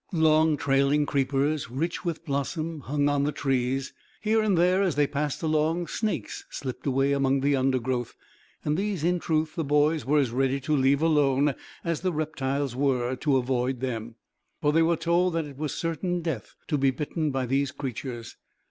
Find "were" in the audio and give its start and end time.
10.03-10.17, 12.75-13.15, 14.81-14.97